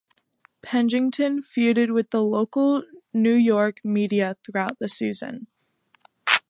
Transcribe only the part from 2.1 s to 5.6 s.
local New York media throughout the season.